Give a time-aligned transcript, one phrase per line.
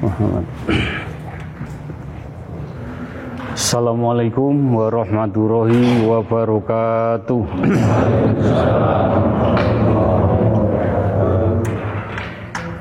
[0.00, 0.48] Muhammad.
[3.52, 7.42] Assalamualaikum warahmatullahi wabarakatuh.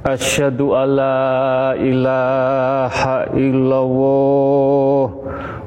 [0.00, 5.12] Asyhadu an la ilaha illallah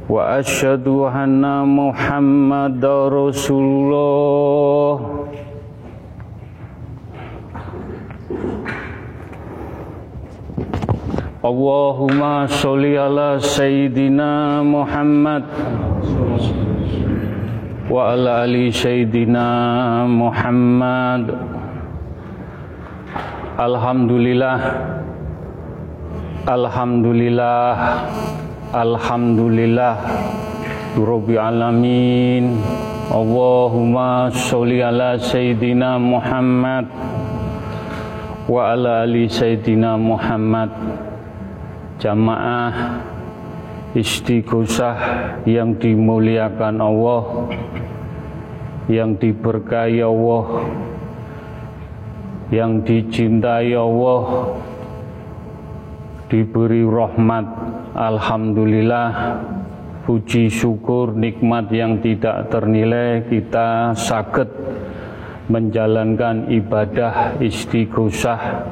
[0.09, 4.97] wa asyhadu anna Muhammadar Rasulullah.
[11.45, 15.45] Allahumma sholli ala sayyidina Muhammad
[17.85, 21.52] wa ala ali sayyidina Muhammad.
[23.53, 24.57] Alhamdulillah.
[26.49, 27.73] Alhamdulillah.
[28.73, 29.95] Alhamdulillah.
[30.97, 32.57] Rabbil alamin.
[33.13, 36.89] Allahumma sholli ala sayyidina Muhammad
[38.49, 40.73] wa ala ali sayyidina Muhammad.
[42.01, 43.05] Jamaah
[43.93, 44.97] istighosah
[45.45, 47.53] yang dimuliakan Allah
[48.89, 50.45] yang diberkahi Allah
[52.53, 54.53] yang dicintai Allah
[56.29, 57.49] diberi rahmat
[57.97, 59.41] Alhamdulillah
[60.05, 64.49] puji syukur nikmat yang tidak ternilai kita sakit
[65.49, 68.69] menjalankan ibadah istighosah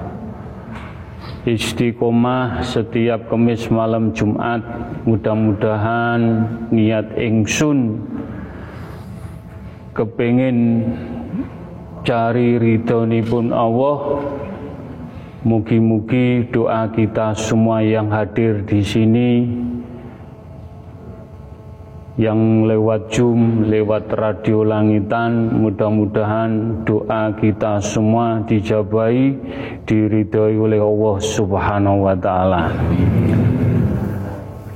[1.42, 4.62] istiqomah setiap kemis malam Jumat.
[5.10, 6.22] Mudah-mudahan
[6.70, 7.98] niat ingsun
[9.98, 10.86] kepingin
[12.02, 14.22] cari ridhonipun Allah
[15.42, 19.30] mugi-mugi doa kita semua yang hadir di sini
[22.22, 29.34] yang lewat Zoom, lewat radio langitan, mudah-mudahan doa kita semua dijabai,
[29.90, 32.70] diridhoi oleh Allah Subhanahu wa taala.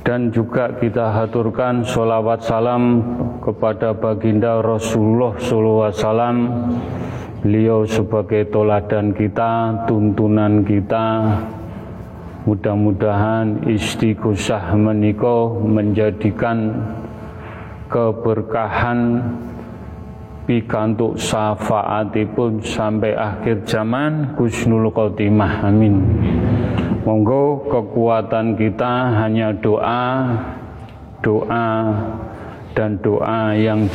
[0.02, 3.04] Dan juga kita haturkan sholawat salam
[3.42, 6.02] kepada baginda Rasulullah SAW
[7.46, 11.06] Beliau sebagai toladan kita, tuntunan kita
[12.46, 16.78] Mudah-mudahan istighosah menikah menjadikan
[17.90, 19.18] keberkahan
[20.46, 25.66] pikantuk syafaatipun sampai akhir zaman Gusnul Khotimah.
[25.66, 25.98] Amin.
[27.02, 30.34] Monggo kekuatan kita hanya doa
[31.22, 31.70] doa
[32.78, 33.90] dan doa yang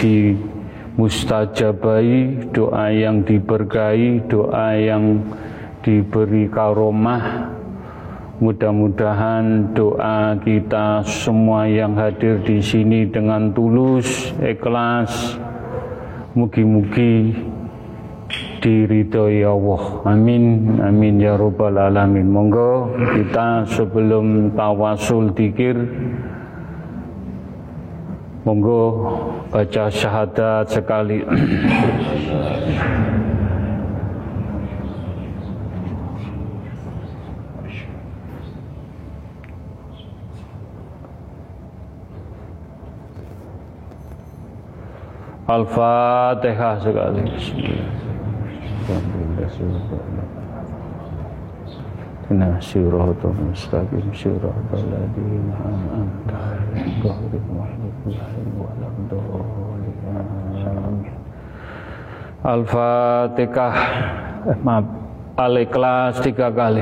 [1.01, 5.17] dimustajabai doa yang diberkahi doa yang
[5.81, 7.57] diberi karomah
[8.41, 15.37] Mudah-mudahan doa kita semua yang hadir di sini dengan tulus, ikhlas,
[16.33, 17.37] mugi-mugi
[18.65, 19.83] diridhoi Allah.
[20.09, 20.73] Amin.
[20.81, 22.33] Amin ya rabbal alamin.
[22.33, 25.77] Monggo kita sebelum tawasul dikir
[28.41, 29.05] monggo
[29.53, 31.21] baca syahadat sekali.
[45.51, 47.27] Al-Fatihah sekali.
[52.31, 57.90] Nah, siratul mustaqim siratul ladzina an'amta alaihim ghairil
[62.41, 63.75] Al-Fatihah.
[64.49, 64.85] Eh, maaf.
[65.37, 66.81] Al-Ikhlas tiga kali.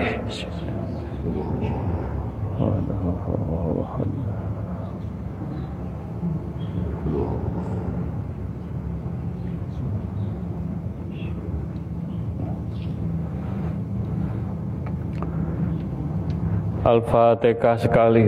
[16.87, 18.23] Al-Fatihah sekali.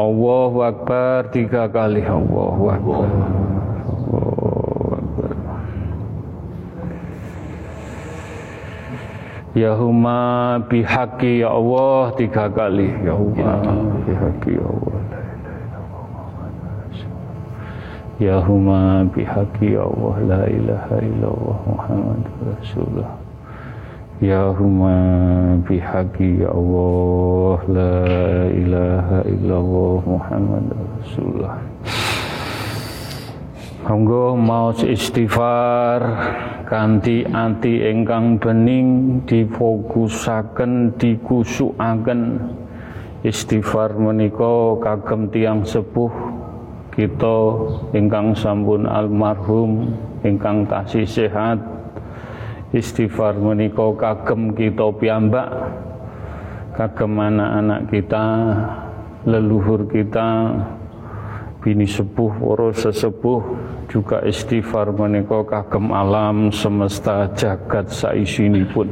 [0.00, 2.00] Allahu Akbar tiga kali.
[2.00, 3.04] Allahu Akbar.
[4.14, 5.30] Allahu Akbar
[9.52, 12.88] Ya Huma bihaqi ya Allah tiga kali.
[13.04, 13.60] Ya Huma
[14.08, 14.99] bihaqi ya Allah.
[18.20, 23.16] Ya huma bihaqi Allah la ilaha illallah Muhammad Rasulullah
[24.20, 27.96] Ya huma bihaqi Allah la
[28.52, 30.68] ilaha illallah Muhammad
[31.00, 31.56] Rasulullah
[33.88, 36.04] Monggo maos istighfar
[36.68, 42.20] kanthi ati ingkang bening difokusaken dikusukaken.
[43.26, 46.29] Istighfar menika kagem tiang sepuh
[46.90, 47.36] kita
[47.94, 49.94] ingkang sampun almarhum
[50.26, 51.58] ingkang tasih sehat
[52.74, 55.48] istighfar menika kagem kita piyambak
[56.74, 58.24] kagem anak-anak kita
[59.26, 60.54] leluhur kita
[61.60, 63.42] bini sepuh para sesepuh
[63.90, 68.88] juga istighfar menika kagem alam semesta jagat saisinipun.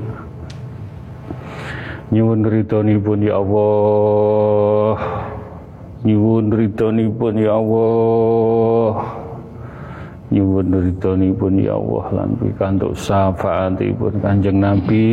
[2.13, 4.97] Nyuwun ridhonipun ya Allah
[6.05, 8.93] nyuwun ridhonipun ya Allah.
[10.29, 15.09] Nyuwun ridhonipun ya Allah lan pikantuk syafaatipun Kanjeng Nabi.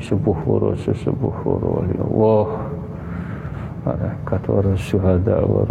[0.00, 2.46] Sepuh para sesepuh para ya Allah.
[3.82, 5.66] Para kathara syuhada wa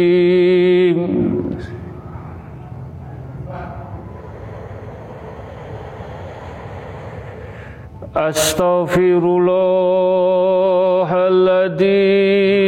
[8.18, 12.68] أستغفر الله العظيم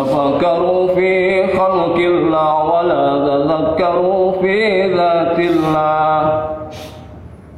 [0.00, 1.12] تفكروا في
[1.52, 4.56] خلق الله ولا تذكروا في
[4.96, 6.16] ذات الله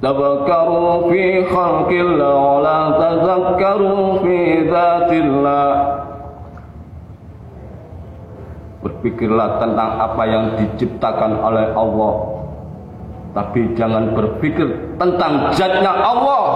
[0.02, 4.38] تفكروا في خلق الله ولا تذكروا في
[4.70, 5.70] ذات الله
[8.78, 12.14] Berpikirlah tentang apa yang diciptakan oleh Allah
[13.34, 16.46] Tapi jangan berpikir tentang zatnya Allah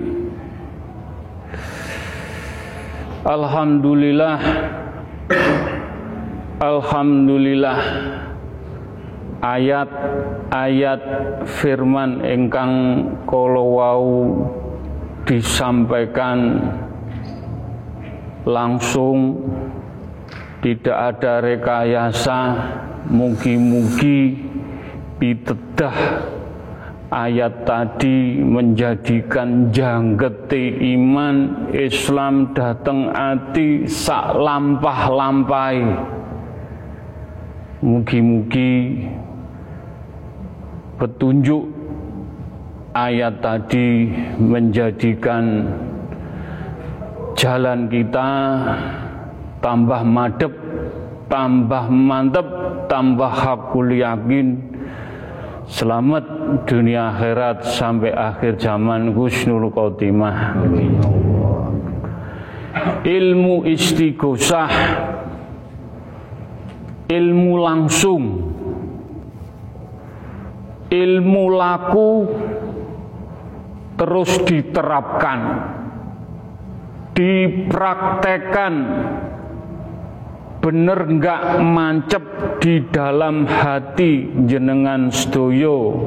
[3.21, 4.37] Alhamdulillah.
[6.57, 7.79] Alhamdulillah.
[9.41, 11.01] Ayat-ayat
[11.45, 12.73] firman ingkang
[13.29, 14.41] kala wau
[15.25, 16.65] disampaikan
[18.45, 19.37] langsung
[20.65, 22.37] tidak ada rekayasa
[23.05, 24.49] mugi-mugi
[25.21, 25.97] pitedah
[27.11, 35.77] ayat tadi menjadikan janggete iman Islam dateng ati sak lampah-lampai
[37.83, 39.03] mugi-mugi
[40.95, 41.67] petunjuk
[42.95, 44.07] ayat tadi
[44.39, 45.67] menjadikan
[47.35, 48.29] jalan kita
[49.61, 50.53] tambah madep,
[51.29, 52.47] tambah mantep,
[52.89, 54.57] tambah hakul yakin.
[55.71, 56.27] Selamat
[56.67, 60.59] dunia akhirat sampai akhir zaman Gusnul Khotimah.
[63.07, 64.67] Ilmu istighosah,
[67.07, 68.23] ilmu langsung,
[70.91, 72.11] ilmu laku
[73.95, 75.39] terus diterapkan,
[77.15, 78.73] dipraktekan,
[80.61, 82.23] bener enggak mancep
[82.61, 85.97] di dalam hati jenengan sedoyo?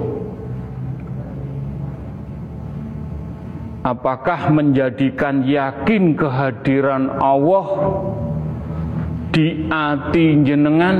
[3.84, 7.66] Apakah menjadikan yakin kehadiran Allah
[9.34, 10.96] di hati jenengan?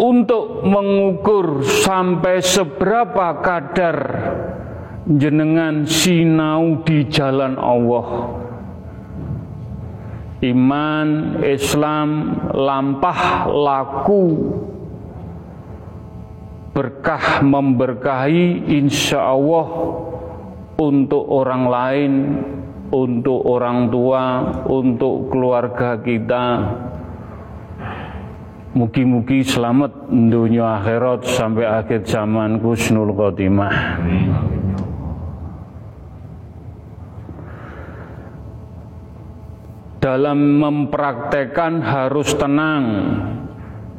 [0.00, 3.96] Untuk mengukur sampai seberapa kadar
[5.10, 8.08] jenengan sinau di jalan Allah.
[10.40, 14.24] Iman Islam lampah laku.
[16.70, 19.68] Berkah memberkahi insya Allah
[20.78, 22.12] untuk orang lain
[22.90, 24.22] untuk orang tua
[24.66, 26.44] untuk keluarga kita.
[28.70, 33.98] Mugi-mugi selamat dunia akhirat sampai akhir zaman kusnul khotimah.
[40.00, 42.84] Dalam mempraktekkan harus tenang,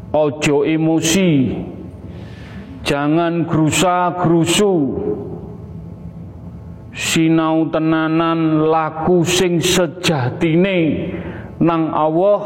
[0.10, 1.53] ojo emosi,
[2.81, 4.75] jangan gerusa gerusu,
[6.89, 11.14] sinau tenanan laku sing sejatine
[11.61, 12.44] nang Allah.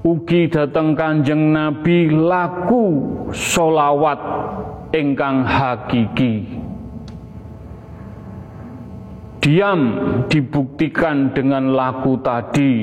[0.00, 2.88] Ugi dateng kanjeng Nabi laku
[3.36, 4.16] solawat
[4.96, 6.59] ingkang hakiki
[9.40, 9.80] diam
[10.28, 12.74] dibuktikan dengan laku tadi.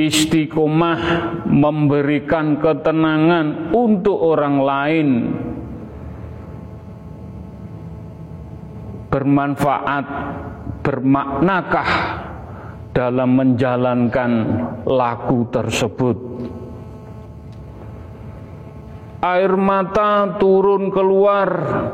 [0.00, 1.02] Istiqomah
[1.50, 5.08] memberikan ketenangan untuk orang lain.
[9.10, 10.06] Bermanfaat
[10.86, 11.90] bermaknakah
[12.94, 14.32] dalam menjalankan
[14.86, 16.16] laku tersebut?
[19.20, 21.48] Air mata turun keluar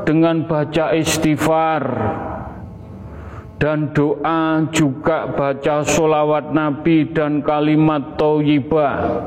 [0.07, 1.83] dengan baca istighfar
[3.57, 9.25] dan doa juga baca solawat Nabi dan kalimat toyibah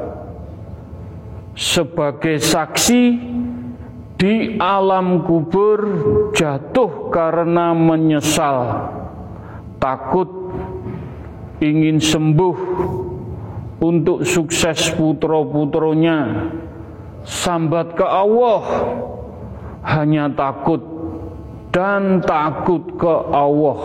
[1.58, 3.04] sebagai saksi
[4.20, 5.80] di alam kubur
[6.38, 8.92] jatuh karena menyesal.
[9.80, 10.28] Takut
[11.64, 12.58] ingin sembuh
[13.80, 16.52] untuk sukses putro-putronya
[17.24, 18.62] sambat ke Allah
[19.88, 20.84] hanya takut
[21.72, 23.80] dan takut ke Allah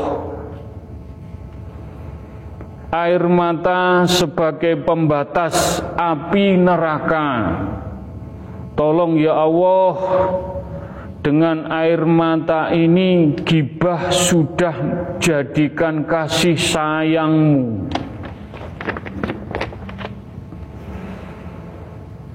[2.95, 7.31] air mata sebagai pembatas api neraka.
[8.79, 9.95] Tolong ya Allah,
[11.23, 14.75] dengan air mata ini gibah sudah
[15.19, 17.91] jadikan kasih sayangmu.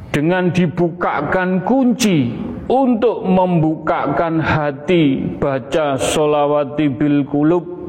[0.10, 2.34] Dengan dibukakan kunci
[2.68, 7.80] untuk membukakan hati baca solawati bil kulub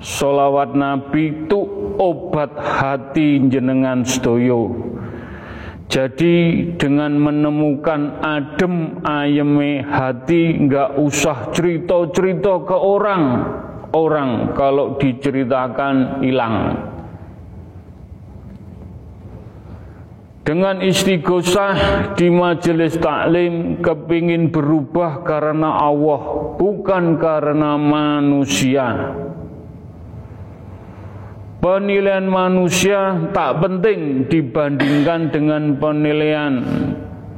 [0.00, 1.65] solawat nabi itu
[1.98, 4.72] obat hati jenengan sedoyo.
[5.86, 13.24] Jadi dengan menemukan adem ayeme hati nggak usah cerita-cerita ke orang.
[13.94, 16.74] Orang kalau diceritakan hilang.
[20.46, 21.74] Dengan istighosah
[22.14, 29.16] di majelis taklim kepingin berubah karena Allah bukan karena manusia.
[31.66, 36.62] Penilaian manusia tak penting dibandingkan dengan penilaian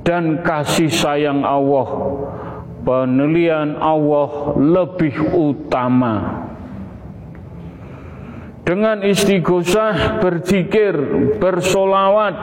[0.05, 1.89] dan kasih sayang Allah.
[2.85, 6.45] Penilaian Allah lebih utama.
[8.69, 10.93] Dengan istighosah, berzikir,
[11.41, 12.37] bersolawat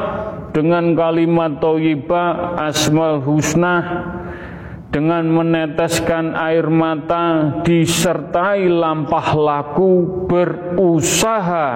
[0.58, 3.78] dengan kalimat thayyibah asmal husna
[4.95, 11.67] dengan meneteskan air mata disertai lampah laku berusaha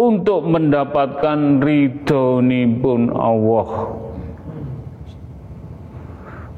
[0.00, 3.68] untuk mendapatkan ridhonipun Allah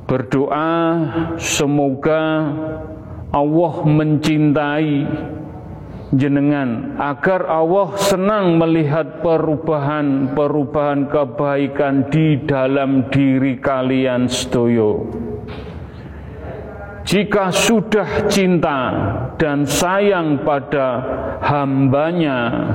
[0.06, 0.78] berdoa
[1.34, 2.46] semoga
[3.34, 5.02] Allah mencintai
[6.14, 15.04] jenengan agar Allah senang melihat perubahan-perubahan kebaikan di dalam diri kalian sedoyo.
[17.08, 18.92] Jika sudah cinta
[19.40, 21.00] dan sayang pada
[21.40, 22.68] hambanya,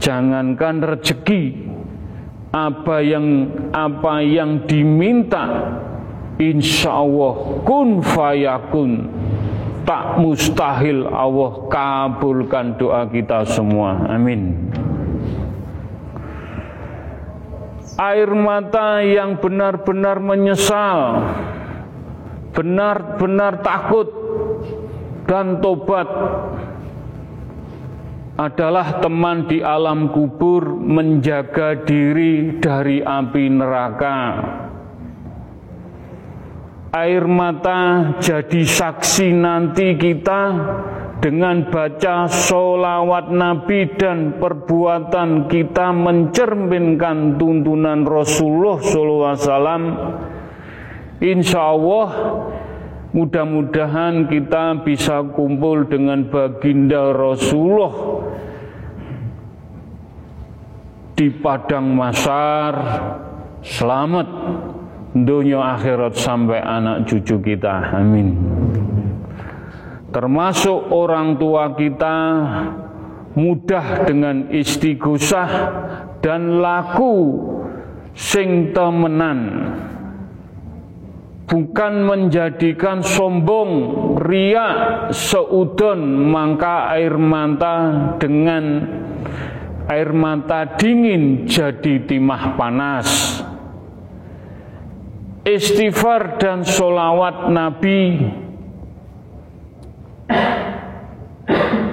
[0.00, 1.68] jangankan rezeki,
[2.48, 3.44] apa yang
[3.76, 5.68] apa yang diminta,
[6.40, 9.12] insya Allah kun fayakun,
[9.84, 14.00] tak mustahil Allah kabulkan doa kita semua.
[14.08, 14.72] Amin.
[18.00, 21.20] Air mata yang benar-benar menyesal
[22.50, 24.08] benar-benar takut
[25.26, 26.08] dan tobat
[28.40, 34.18] adalah teman di alam kubur menjaga diri dari api neraka.
[36.90, 40.42] Air mata jadi saksi nanti kita
[41.20, 50.39] dengan baca solawat Nabi dan perbuatan kita mencerminkan tuntunan Rasulullah SAW
[51.20, 52.08] Insya Allah
[53.12, 58.24] mudah-mudahan kita bisa kumpul dengan baginda Rasulullah
[61.12, 62.72] di padang masar.
[63.60, 64.24] Selamat
[65.12, 68.00] dunia akhirat sampai anak cucu kita.
[68.00, 68.40] Amin.
[70.08, 72.16] Termasuk orang tua kita
[73.36, 75.50] mudah dengan istighosah
[76.24, 77.44] dan laku
[78.16, 79.38] sing temenan
[81.50, 83.72] bukan menjadikan sombong,
[84.22, 84.68] ria,
[85.10, 88.86] seudon, maka air mata dengan
[89.90, 93.42] air mata dingin jadi timah panas.
[95.42, 98.22] Istighfar dan solawat Nabi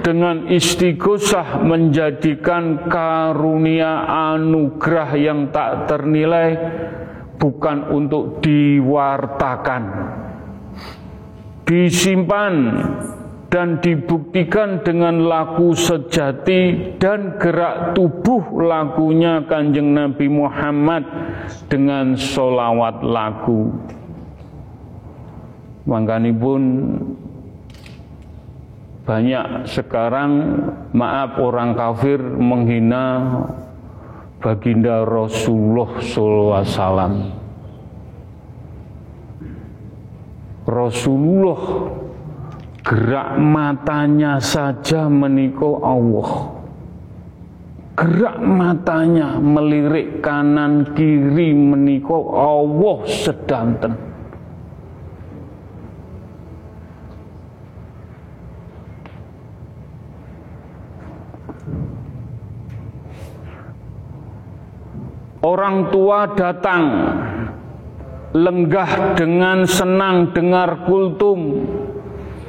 [0.04, 6.50] dengan istighosah menjadikan karunia anugerah yang tak ternilai
[7.38, 9.82] bukan untuk diwartakan,
[11.64, 12.54] disimpan
[13.48, 21.08] dan dibuktikan dengan laku sejati dan gerak tubuh lakunya kanjeng Nabi Muhammad
[21.72, 23.72] dengan solawat lagu.
[25.88, 26.62] Makanya pun
[29.08, 30.30] banyak sekarang
[30.92, 33.24] maaf orang kafir menghina
[34.38, 37.14] baginda Rasulullah SAW.
[40.68, 41.62] Rasulullah
[42.84, 46.30] gerak matanya saja meniko Allah.
[47.98, 54.07] Gerak matanya melirik kanan kiri meniko Allah sedanten.
[65.38, 66.84] Orang tua datang
[68.34, 71.62] lenggah dengan senang dengar kultum.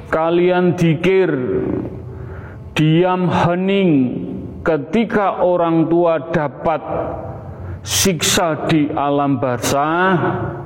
[0.10, 1.30] Kalian dikir,
[2.74, 3.92] diam hening
[4.66, 6.82] ketika orang tua dapat
[7.86, 10.18] siksa di alam barzah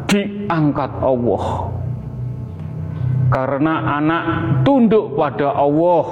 [0.08, 1.46] diangkat Allah.
[3.28, 4.26] Karena anak
[4.64, 6.06] tunduk pada Allah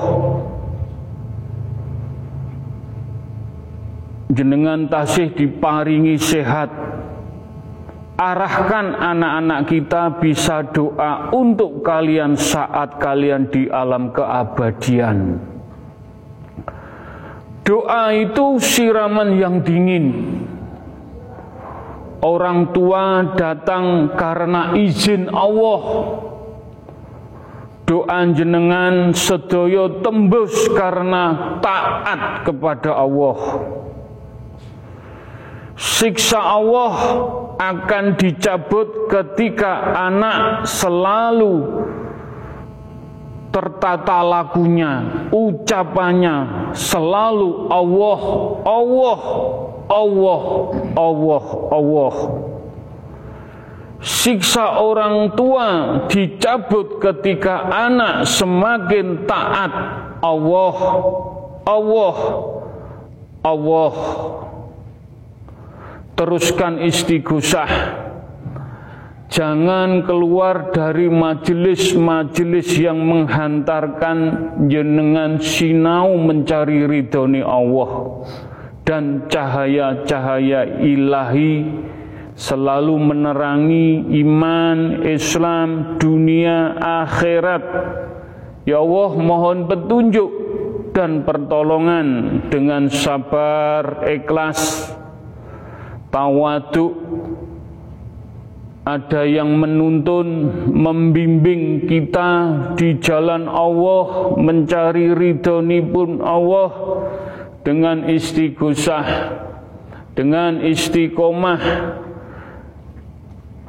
[4.32, 6.72] jenengan tasih diparingi sehat.
[8.22, 15.42] Arahkan anak-anak kita bisa doa untuk kalian saat kalian di alam keabadian.
[17.66, 20.38] Doa itu siraman yang dingin.
[22.22, 25.82] Orang tua datang karena izin Allah.
[27.90, 33.38] Doa jenengan sedoyo tembus karena taat kepada Allah
[35.82, 36.94] Siksa Allah
[37.58, 41.82] akan dicabut ketika anak selalu
[43.50, 48.22] tertata lagunya, ucapannya selalu Allah,
[48.62, 49.20] Allah,
[49.90, 50.44] Allah,
[50.94, 52.14] Allah, Allah.
[54.06, 55.70] Siksa orang tua
[56.06, 59.74] dicabut ketika anak semakin taat
[60.22, 60.78] Allah,
[61.66, 62.18] Allah,
[63.42, 63.94] Allah.
[66.22, 67.98] Teruskan istighosah.
[69.34, 74.18] Jangan keluar dari majelis-majelis yang menghantarkan
[74.70, 78.22] jenengan sinau mencari ridhoni Allah
[78.86, 81.66] dan cahaya-cahaya ilahi
[82.38, 87.66] selalu menerangi iman, Islam, dunia, akhirat.
[88.70, 90.30] Ya Allah mohon petunjuk
[90.94, 95.01] dan pertolongan dengan sabar, ikhlas,
[96.12, 96.94] tawadu
[98.82, 102.30] ada yang menuntun, membimbing kita
[102.74, 105.14] di jalan Allah, mencari
[105.86, 106.70] pun Allah
[107.62, 109.08] dengan istighosah,
[110.18, 111.62] dengan istiqomah,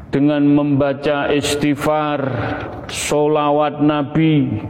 [0.09, 2.20] dengan membaca istighfar,
[2.88, 4.64] solawat Nabi,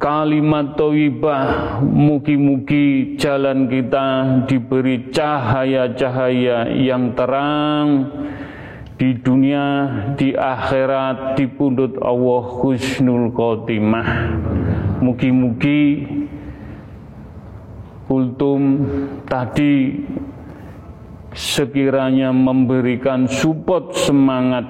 [0.00, 4.06] kalimat toibah mugi-mugi jalan kita
[4.48, 8.08] diberi cahaya-cahaya yang terang
[8.96, 9.64] di dunia,
[10.16, 14.08] di akhirat, di pundut Allah husnul khotimah.
[15.04, 16.04] Mugi-mugi
[18.08, 18.62] kultum
[19.28, 20.04] tadi
[21.32, 24.66] sekiranya memberikan support semangat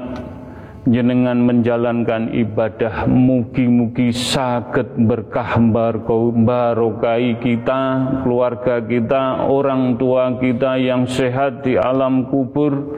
[0.89, 7.83] jenengan menjalankan ibadah mugi-mugi sakit berkah barokai kita,
[8.25, 12.97] keluarga kita, orang tua kita yang sehat di alam kubur.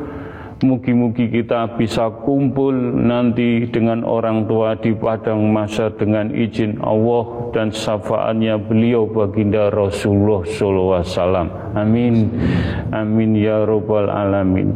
[0.62, 2.70] Mugi-mugi kita bisa kumpul
[3.02, 10.46] nanti dengan orang tua di padang masa dengan izin Allah dan syafaatnya beliau baginda Rasulullah
[10.46, 11.74] SAW.
[11.74, 12.30] Amin.
[12.94, 14.70] Amin ya Rabbal Alamin.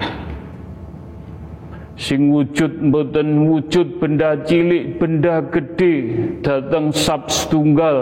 [1.94, 5.96] sing wujud mboten wujud benda cilik benda gede
[6.42, 7.98] datang sab setunggal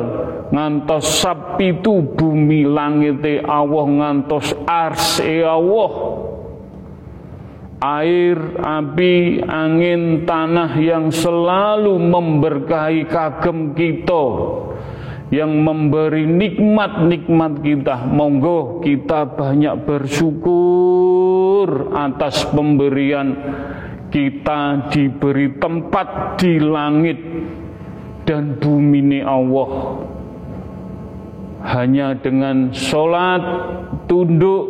[0.55, 5.91] ngantos sab itu bumi langite Allah ngantos ars e Allah.
[7.81, 14.25] Air, api, angin, tanah yang selalu memberkahi kagem kita
[15.33, 18.05] yang memberi nikmat-nikmat kita.
[18.05, 23.33] Monggo kita banyak bersyukur atas pemberian
[24.11, 27.17] kita diberi tempat di langit
[28.27, 30.03] dan bumi ini Allah.
[31.61, 33.41] Hanya dengan sholat
[34.11, 34.67] tunduk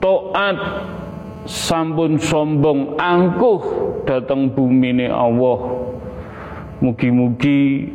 [0.00, 0.56] toat
[1.44, 3.60] sampun sombong angkuh
[4.08, 5.84] datang bumi ini Allah.
[6.80, 7.88] Mugi-mugi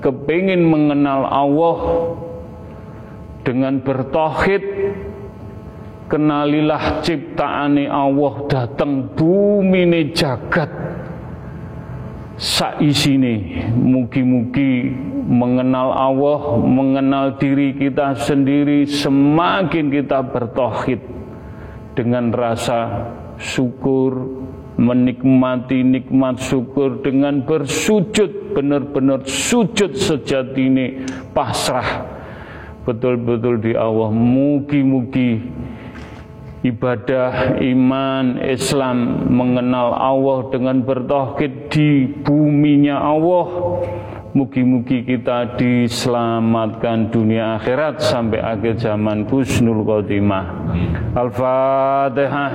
[0.00, 1.78] kepingin mengenal Allah
[3.44, 4.62] dengan bertauhid
[6.10, 10.68] kenalilah ciptaane Allah datang bumi ini jagat.
[12.40, 14.88] Saisine mugi-mugi
[15.28, 21.04] mengenal Allah mengenal diri kita sendiri semakin kita bertauhid
[21.92, 24.24] dengan rasa syukur
[24.80, 30.86] menikmati nikmat syukur dengan bersujud benar-benar sujud sejati ini
[31.36, 32.08] pasrah.
[32.88, 35.44] Betul-betul di Allah mugi-mugi
[36.60, 43.46] ibadah iman Islam mengenal Allah dengan bertauhid di buminya Allah
[44.30, 50.70] Mugi-mugi kita diselamatkan dunia akhirat sampai akhir zaman Kusnul Khotimah.
[51.18, 52.52] Al-Fatihah.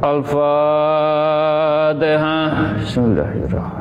[0.00, 0.40] Al-Fatihah.
[2.80, 3.77] Bismillahirrahmanirrahim.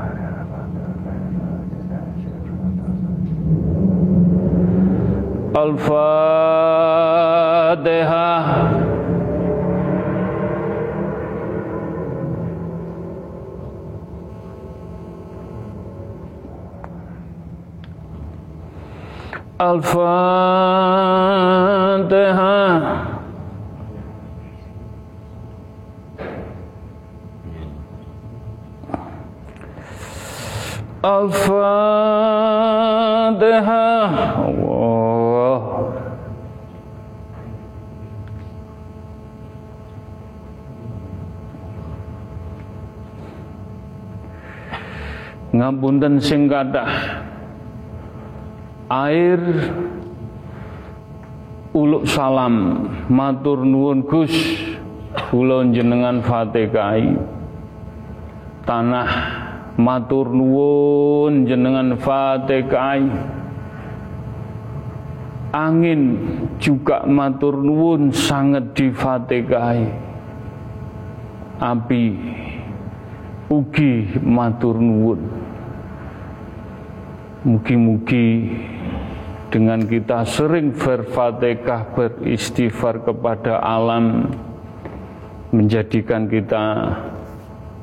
[5.58, 5.98] Al-Fatihah
[19.58, 20.38] Al-Fatihah
[31.04, 31.68] Al-Fatihah
[34.44, 34.88] Allah
[45.58, 46.46] Ngapunten sing
[48.88, 49.42] air
[51.74, 52.86] uluk salam.
[53.10, 54.34] Matur nuwun Gus.
[55.18, 57.18] Kula jenengan Fatihai
[58.68, 59.10] tanah
[59.80, 63.00] matur nuwun jenengan Fatihah
[65.56, 66.02] angin
[66.60, 69.80] juga matur nuwun sangat di Fatihah
[71.64, 72.06] api
[73.48, 75.24] ugi matur nuwun
[77.48, 78.52] mugi-mugi
[79.48, 84.28] dengan kita sering berfatihah beristighfar kepada alam
[85.56, 86.92] menjadikan kita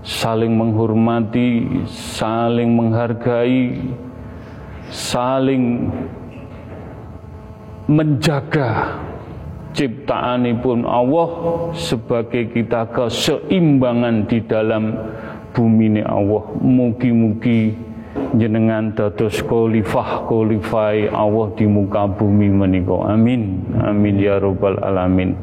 [0.04, 3.88] saling menghormati, saling menghargai,
[4.92, 5.88] saling
[7.88, 9.00] menjaga
[9.72, 11.28] ciptaanipun Allah
[11.72, 14.92] sebagai kita keseimbangan di dalam
[15.56, 16.52] bumi ini Allah.
[16.60, 17.93] Mugi-mugi
[18.34, 22.94] jenengan dados khalifah khalifai Allah di muka bumi menika.
[23.10, 23.64] Amin.
[23.78, 25.36] Amin ya rabbal alamin.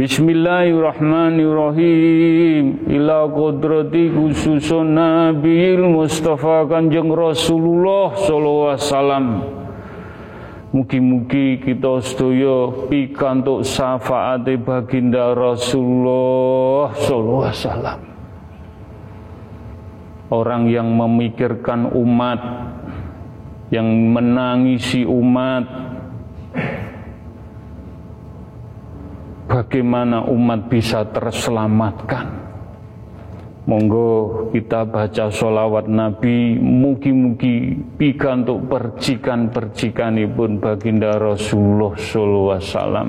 [0.00, 9.44] Bismillahirrahmanirrahim Ila kodrati khususun Nabiil Mustafa Kanjeng Rasulullah Sallallahu Alaihi Wasallam
[10.70, 18.09] Mugi-mugi kita sedaya pikantuk syafaate baginda Rasulullah sallallahu alaihi wasallam.
[20.30, 22.38] Orang yang memikirkan umat,
[23.74, 25.66] yang menangisi umat,
[29.50, 32.40] bagaimana umat bisa terselamatkan.
[33.66, 43.08] Monggo kita baca sholawat Nabi Mugi-mugi pikantuk percikan-percikan pun baginda Rasulullah Sallallahu Alaihi Wasallam.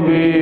[0.00, 0.41] me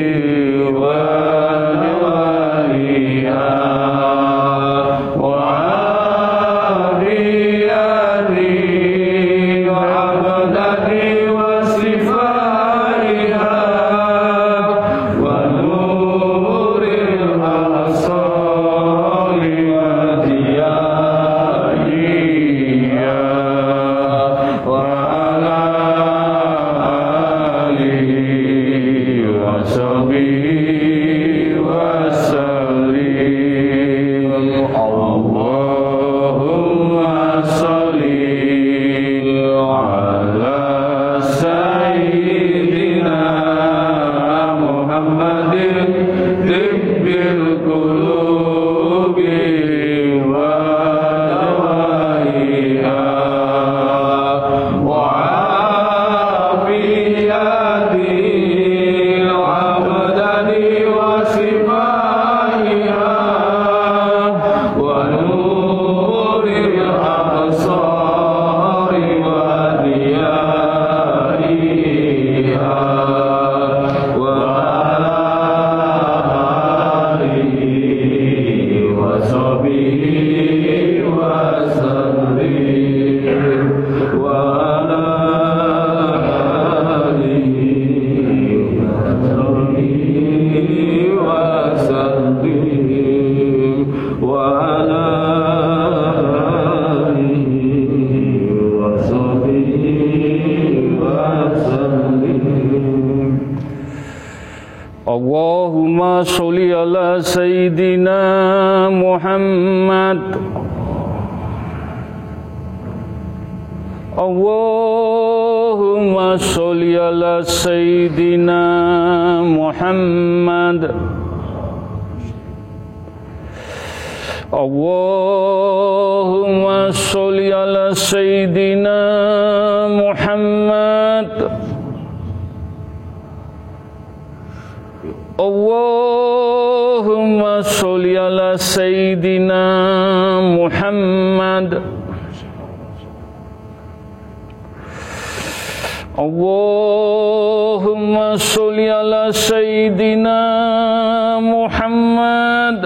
[148.11, 152.83] Allahumma sholli ala Sayyidina Muhammad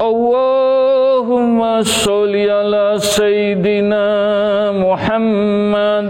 [0.00, 6.08] Allahumma sholli ala Sayyidina Muhammad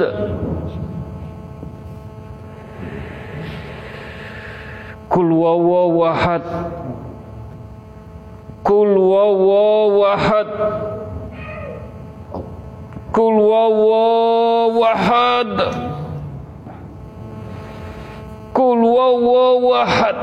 [5.10, 6.46] Kul wawawahad
[8.62, 10.50] Kul wawawahad
[13.16, 15.08] Kul wawawahad
[18.52, 20.18] Kul wawawahad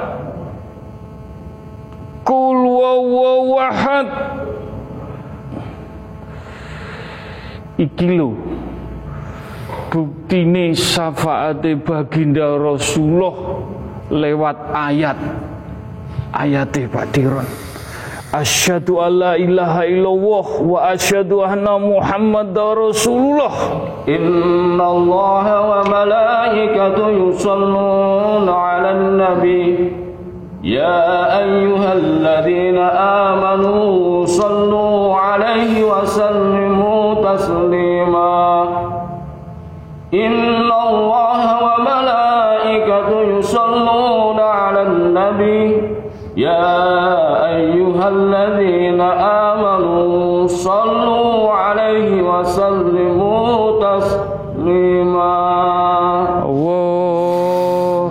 [2.21, 4.09] Kul wawawahad
[7.81, 8.37] Iki lho
[9.89, 13.33] Buktine syafaate baginda Rasulullah
[14.13, 15.17] lewat ayat
[16.29, 17.72] ayate Pak Diron
[18.32, 23.52] Asyhadu alla ilaha illallah wa asyhadu anna Muhammadar Rasulullah
[24.08, 29.92] إن الله وملائكته يصلون على النبي
[30.64, 32.78] يا أيها الذين
[33.28, 38.64] آمنوا صلوا عليه وسلموا تسليما
[40.14, 45.82] إن الله وملائكته يصلون على النبي
[46.36, 46.88] يا
[48.02, 49.00] أيها الذين
[49.46, 55.38] آمنوا صلوا عليه وسلموا تسليما
[56.42, 58.10] Allah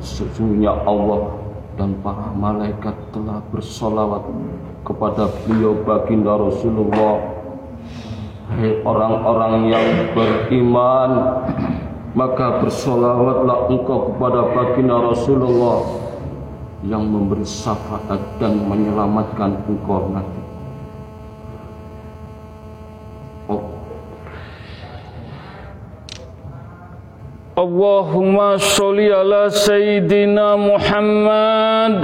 [0.00, 1.36] Sesungguhnya Allah
[1.76, 4.24] dan para malaikat telah bersolawat
[4.88, 7.20] kepada beliau baginda Rasulullah
[8.56, 11.10] Hai orang-orang yang beriman
[12.16, 16.05] Maka bersolawatlah engkau kepada baginda Rasulullah
[16.87, 20.41] Yang memberi syafaat dan menyelamatkan engkau nanti.
[23.51, 23.63] Oh,
[27.59, 31.95] Allahumma sholli ala Sayyidina Muhammad.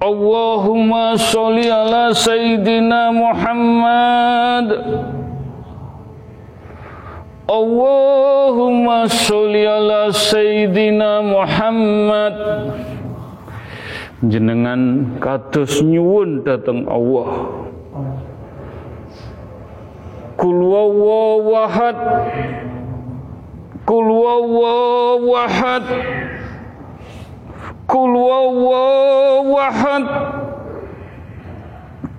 [0.00, 4.66] Allahumma sholli ala Sayyidina Muhammad
[7.50, 12.38] Allahumma sholli ala Sayyidina Muhammad.
[14.22, 17.50] Jenengan kados nyuwun dateng Allah.
[20.38, 21.98] Kul wawawahad
[23.84, 25.84] Kul wawawahad
[27.84, 30.06] Kul wawawahad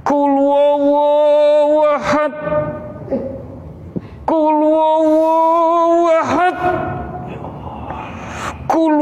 [0.06, 2.36] Kul wawawahad
[4.32, 6.60] Kul wawawahad
[8.64, 8.96] Kul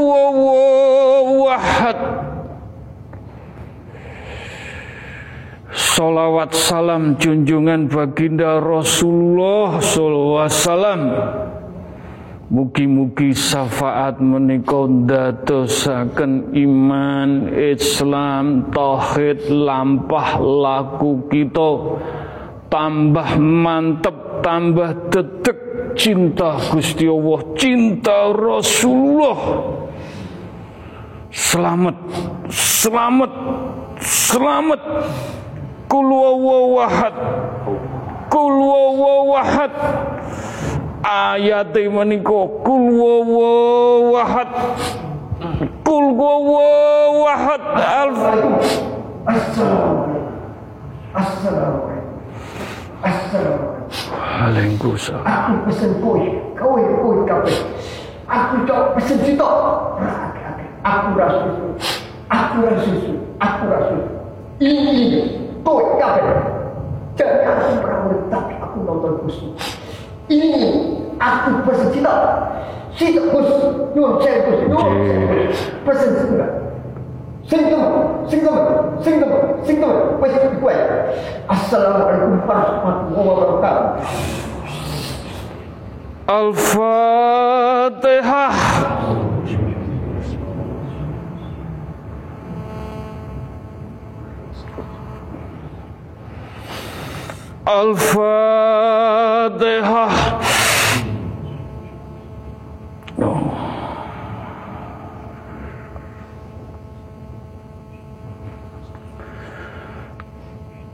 [5.70, 11.14] Salawat salam junjungan baginda Rasulullah wasallam.
[12.50, 21.70] Mugi-mugi syafaat menika ndadosaken iman Islam tauhid lampah laku kita
[22.66, 25.58] tambah mantep tambah detek
[25.96, 29.38] cinta Gusti Allah cinta Rasulullah.
[31.30, 31.96] Selamat
[32.50, 33.32] selamat
[34.02, 34.82] selamat.
[35.90, 37.16] Kul wawahad
[38.30, 39.74] kul wawahad
[41.02, 44.50] ayat menika kul wawahad
[45.82, 48.22] kul wawahad alf
[51.10, 52.22] Assalamualaikum.
[53.02, 53.79] Assalamualaikum.
[53.90, 55.26] Waalaikumsalam.
[55.26, 56.22] Aku pesen koi,
[56.54, 57.54] koi koi kape.
[58.30, 59.54] Aku cok pesen sitok.
[60.80, 61.66] Aku rasa susu,
[62.32, 64.14] aku rasa susu, aku rasa susu.
[64.62, 64.96] Ini
[65.66, 66.22] koi kape.
[67.18, 69.52] Jadi aku pernah tapi aku nonton khusus.
[70.30, 70.64] Ini
[71.18, 72.18] aku pesen sitok.
[72.94, 73.62] Sitok khusus,
[73.98, 75.58] nyuruh saya saya khusus.
[75.82, 76.50] Pesen sitok.
[77.48, 80.20] Sing temen, sing temen, sing temen, sing temen.
[80.20, 80.76] Wes gue.
[81.48, 84.04] Assalamualaikum warahmatullahi wabarakatuh.
[86.30, 86.94] Al-Fatihah.
[97.66, 99.00] Al-Fatihah.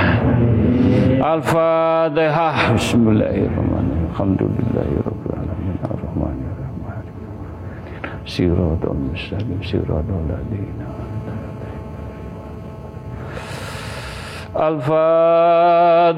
[1.21, 2.81] Al-Fatihah.
[2.81, 4.09] Bismillahirrahmanirrahim.
[4.09, 7.05] Alhamdulillahirabbil alamin arrahmanirrahim.
[8.25, 9.61] Siratal mustaqim.
[9.61, 10.94] Siratal ladzina
[14.55, 16.15] Al-Fatihah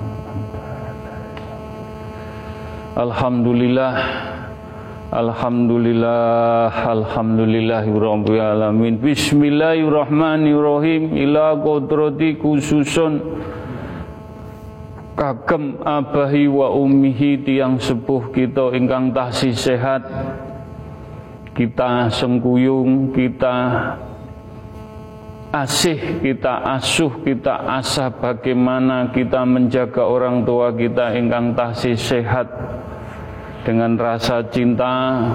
[2.97, 3.93] Alhamdulillah
[5.15, 8.99] Alhamdulillah Alhamdulillahirabbil alamin.
[8.99, 11.15] Bismillahirrahmanirrahim.
[11.15, 13.23] Ila qudrati khususun.
[15.15, 20.03] Kagem abahi wa ummihi tiang sepuh kita ingkang tahsi sehat.
[21.55, 23.55] Kita sengkuyung kita
[25.55, 32.51] asih kita asuh kita asah bagaimana kita menjaga orang tua kita ingkang tahsi sehat
[33.65, 35.25] dengan rasa cinta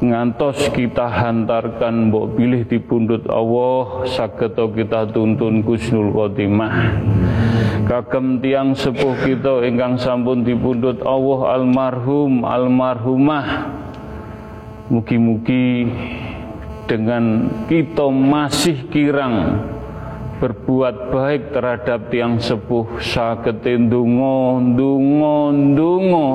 [0.00, 6.74] ngantos kita hantarkan mbok pilih di pundut Allah sageto kita tuntun Gusnul Khotimah.
[7.84, 13.68] Kagem tiang sepuh kita ingkang sampun dipundhut Allah almarhum almarhumah.
[14.88, 15.86] Mugi-mugi
[16.88, 19.60] dengan kita masih kirang
[20.42, 26.28] berbuat baik terhadap tiang sepuh sagete ndonga ndonga ndonga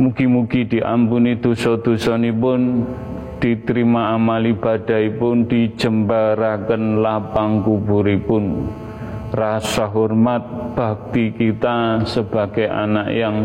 [0.00, 2.88] mugi-mugi diampuni dosa-dosanipun
[3.36, 8.72] diterima amal ibadahipun dijembaraken lapang kuburipun.
[9.30, 13.36] Rasa hormat bakti kita sebagai anak yang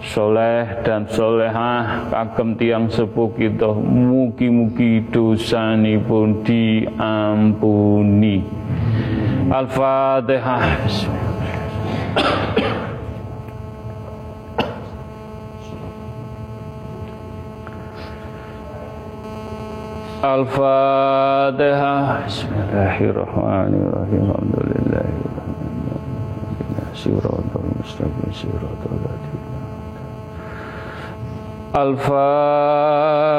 [0.00, 3.76] soleh dan solehah kagem tiang sepuh kita.
[3.76, 8.40] Mugi-mugi dosanipun diampuni.
[9.50, 10.62] Al-Fatihah.
[20.20, 22.28] Al-Fatihah.
[22.28, 24.36] Bismillahirrahmanirrahim.
[24.36, 26.92] Alhamdulillahirrahmanirrahim.
[26.92, 28.28] Siratul mustaqim.
[28.28, 29.00] Siratul
[31.70, 33.30] Al-Fatihah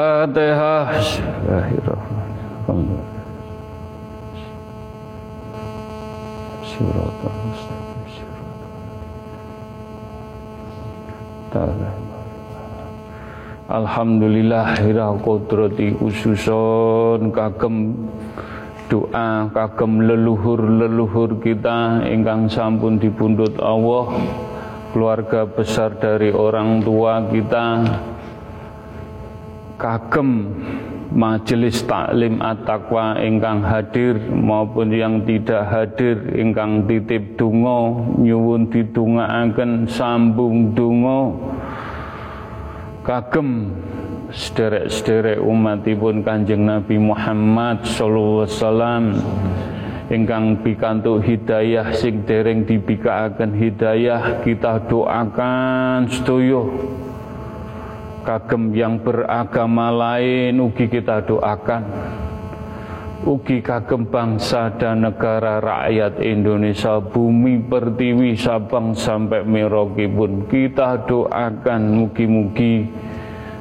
[13.68, 17.92] Alhamdulillah ira kodrati khususon kagem
[18.88, 24.08] doa kagem leluhur-leluhur kita ingkang sampun dipundhut Allah.
[24.96, 27.80] Keluarga besar dari orang tua kita
[29.82, 30.54] kagem
[31.10, 40.70] majelis taklim at-taqwa ingkang hadir maupun yang tidak hadir ingkang titip donga nyuwun didongaaken sambung
[40.72, 41.34] donga.
[43.02, 43.74] Kagem
[44.30, 49.04] sederek-sederek umatipun Kanjeng Nabi Muhammad sallallahu alaihi wasallam
[50.08, 56.62] ingkang pikantuk hidayah sing dereng dibikaaken hidayah kita doakan sedaya
[58.22, 61.82] kagem yang beragama lain ugi kita doakan.
[63.22, 70.50] Ugi kagem bangsa dan negara rakyat Indonesia bumi pertiwi Sabang sampai Merauke pun.
[70.50, 72.82] Kita doakan mugi-mugi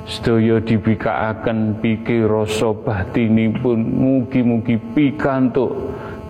[0.09, 3.85] sedaya dibikaaken pikir rasa batini pun.
[3.85, 5.77] Mugi-mugi pikantuk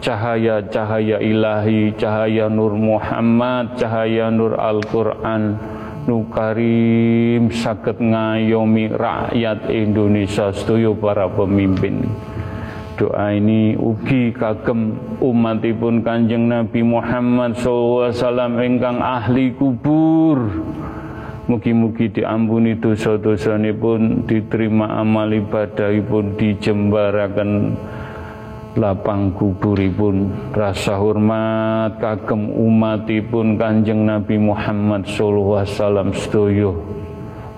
[0.02, 5.56] cahaya-cahaya ilahi, cahaya Nur Muhammad, cahaya Nur Al-Quran,
[6.02, 12.10] Nukarim sakit ngayomi rakyat Indonesia setuju para pemimpin.
[12.98, 20.42] Doa ini ugi kagem umatipun kanjeng Nabi Muhammad SAW engkang ahli kubur.
[21.46, 27.78] Mugi-mugi diampuni dosa-dosa pun diterima amal ibadah pun dijembarakan
[28.76, 36.72] lapang kuburipun rasa hormat kagem umatipun Kanjeng Nabi Muhammad sallallahu alaihi wasallam sedoyo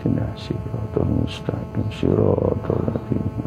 [0.00, 3.37] Tidak siratul mustaqim siratul ladzina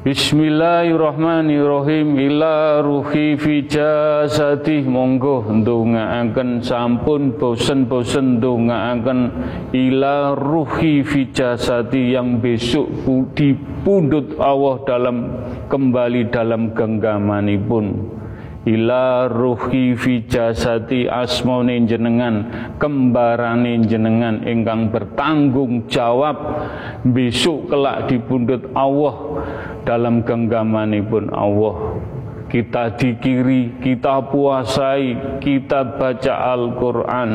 [0.00, 2.16] Bismillahirrahmanirrahim.
[2.16, 6.64] Ila ruhi fi jasadi monggo ndongaaken.
[6.64, 9.28] Sampun bosen-bosen ndongaaken.
[9.76, 12.88] Ila ruhi fi jasadi yang besok
[13.36, 15.16] dipundhut Allah dalam
[15.68, 18.16] kembali dalam genggamanipun.
[18.60, 22.44] Ila ruhi fi jasadi asmone jenengan
[22.76, 26.36] kembarane jenengan ingkang bertanggung jawab
[27.00, 29.16] besok kelak dipundhut Allah
[29.84, 32.00] dalam genggamanipun Allah.
[32.50, 37.30] Kita dikiri, kita puasai, kita baca Al-Quran,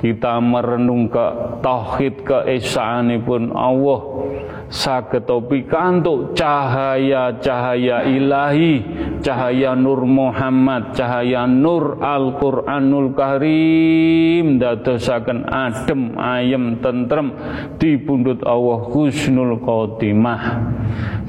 [0.00, 1.26] kita merenung ke
[1.60, 4.00] tauhid keesaanipun Allah,
[4.72, 8.80] sagetopi kantuk cahaya-cahaya ilahi,
[9.20, 14.56] cahaya Nur Muhammad, cahaya Nur Al-Qur'anul Karim.
[14.56, 17.36] Dadosaken adem ayem tentrem
[17.76, 20.42] dipundhut Allah husnul khotimah.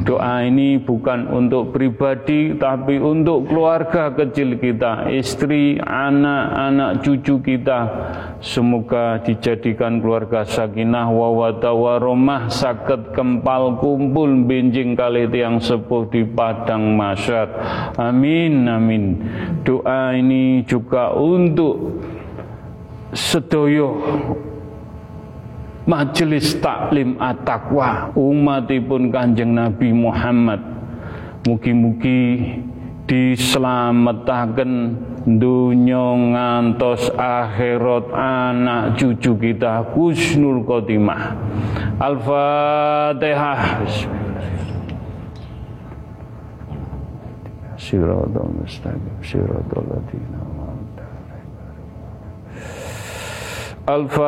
[0.04, 7.80] Doa ini bukan untuk pribadi tapi untuk keluarga kecil kita, istri, anak, anak cucu kita.
[8.44, 17.00] Semoga dijadikan keluarga sakinah wawata waromah sakit kempal kumpul benjing kali tiang sepuh di padang
[17.00, 17.48] masyar.
[17.96, 19.24] Amin amin.
[19.64, 22.04] Doa ini juga untuk
[23.16, 23.96] sedoyo
[25.84, 28.12] majelis taklim at-taqwa.
[28.16, 30.60] Umatipun Kanjeng Nabi Muhammad.
[31.44, 32.40] Mugi-mugi
[33.04, 34.96] dislametaken
[35.28, 41.36] dunya ngantos akhirat anak cucu kita husnul khotimah.
[42.00, 43.84] Al-Fatihah.
[47.76, 48.48] Siratal
[53.84, 54.24] Al-Fatihah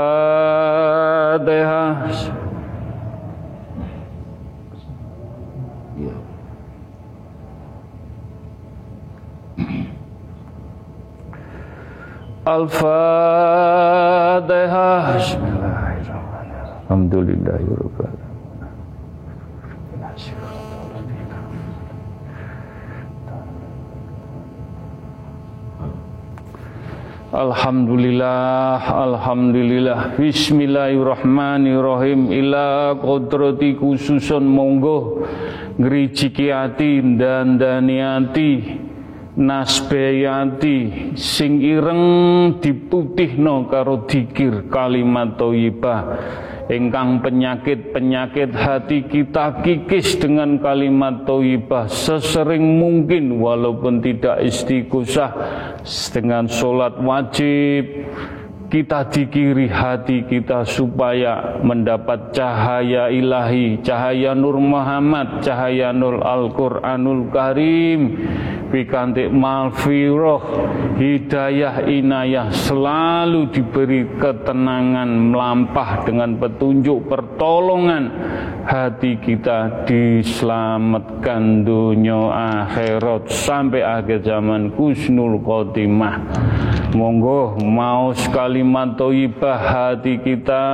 [12.45, 13.47] Al-Fatihah
[15.15, 16.83] Bismillahirrahmanirrahim.
[16.85, 18.14] Alhamdulillahirrahmanirrahim
[27.35, 30.15] Alhamdulillah, Alhamdulillah.
[30.15, 32.31] Bismillahirrahmanirrahim.
[32.31, 35.27] Ila kodrati khususun monggo
[35.75, 38.79] Ngerijiki hati dan daniati
[39.35, 45.99] nasbeyati sing ireng diputihno karo dikir kalimat thayyibah
[46.65, 55.29] ingkang penyakit-penyakit hati kita kikis dengan kalimat thayyibah sesering mungkin walaupun tidak istighosah
[56.09, 57.85] dengan sholat wajib
[58.75, 68.19] kita dikiri hati kita supaya mendapat cahaya ilahi, cahaya Nur Muhammad, cahaya Nur Al-Quranul Karim,
[68.75, 70.43] pikantik malfiroh,
[70.99, 78.11] hidayah inayah selalu diberi ketenangan melampah dengan petunjuk pertolongan.
[78.67, 82.27] Hati kita diselamatkan dunia
[82.67, 86.19] akhirat sampai akhir zaman kusnul khotimah.
[86.95, 88.15] Monggo mau
[88.65, 90.65] kalimat thayyibah hati kita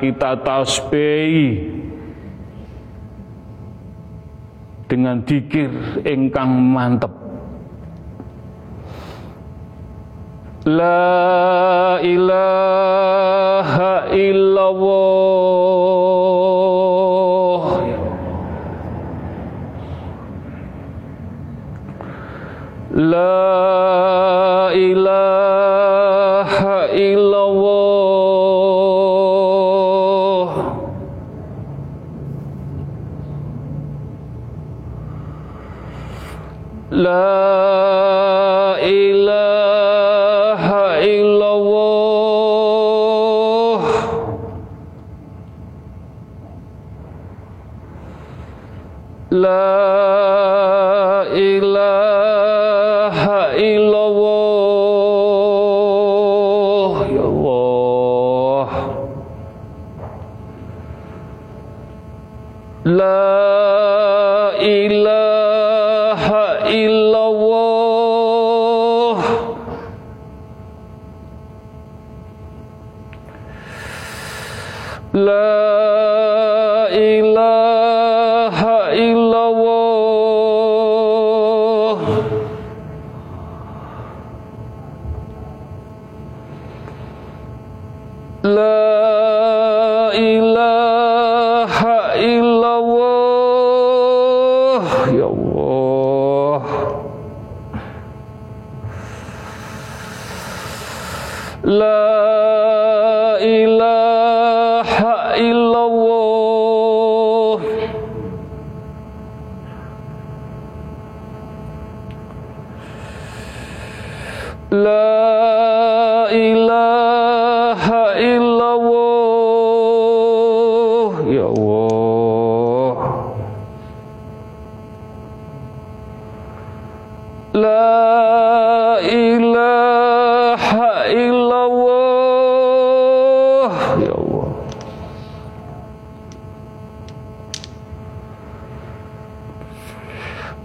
[0.00, 1.68] kita tasbih.
[4.86, 5.68] Dengan dikir
[6.06, 7.10] engkang mantep.
[10.64, 15.26] La ilaha illallah.
[22.96, 24.15] La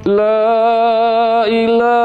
[0.03, 2.00] La ilaha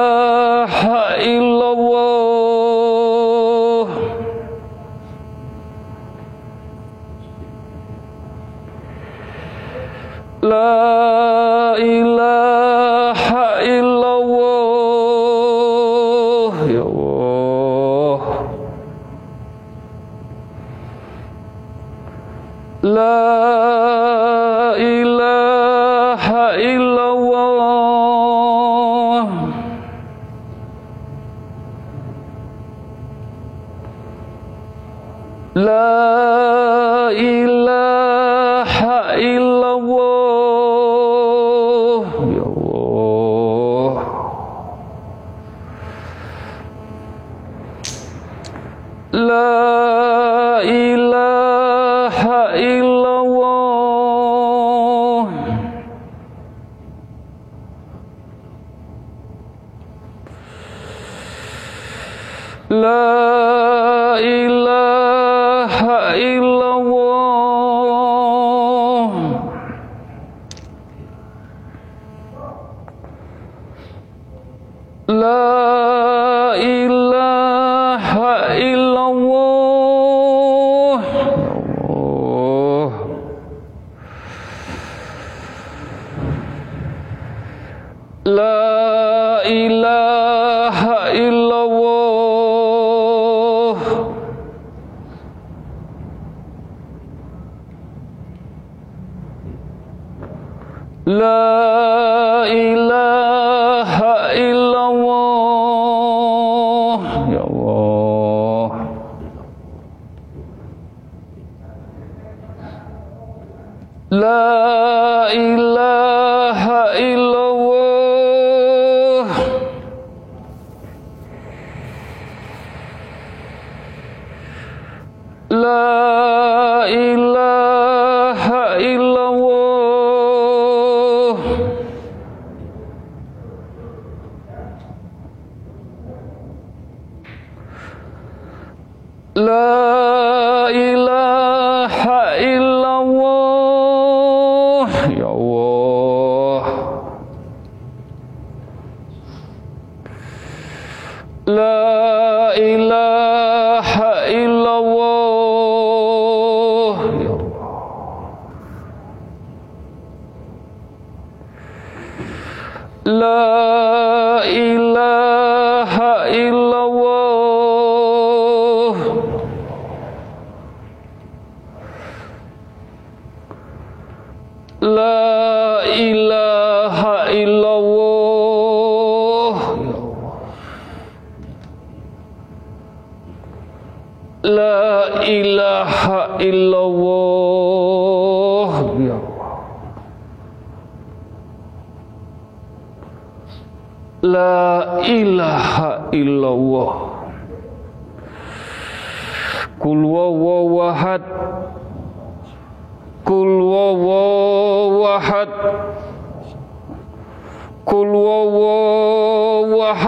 [151.47, 152.06] لا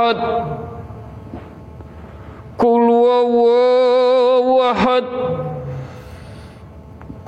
[0.09, 0.21] ahad
[2.59, 5.07] Kul wawaw ahad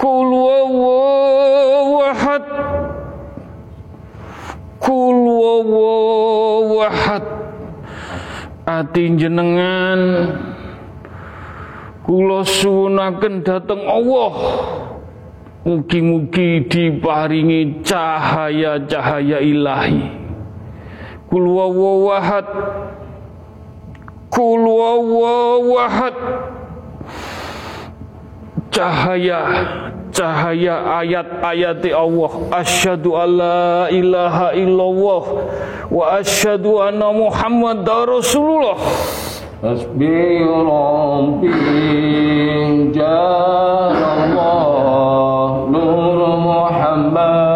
[0.01, 2.45] Kul wawaw ahad
[4.81, 7.25] Kul wawaw ahad
[8.71, 10.31] Ati jenengan.
[12.07, 14.33] Kula suwunaken dhateng Allah.
[15.67, 20.20] Mugi-mugi diparingi cahaya-cahaya ilahi.
[21.31, 22.47] Kul wawawahad
[24.35, 26.17] Kul wawawahad
[28.75, 29.39] Cahaya
[30.11, 32.33] Cahaya ayat-ayat Allah.
[32.51, 35.23] Asyadu alla ilaha illallah.
[35.87, 38.77] Wa asyadu anna Muhammad Rasulullah.
[39.63, 41.53] Hasbi Rabbi
[42.91, 47.50] Jalla Allah Nur Muhammad.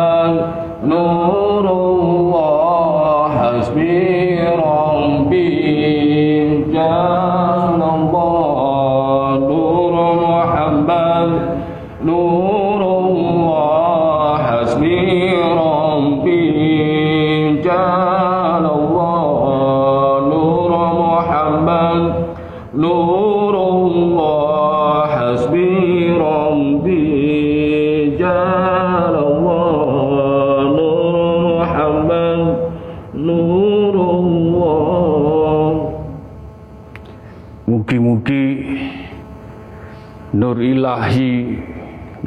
[40.55, 41.59] Nur ilahi